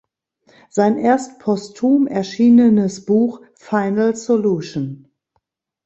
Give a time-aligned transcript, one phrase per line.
[0.71, 5.11] Sein erst postum erschienenes Buch "Final Solution.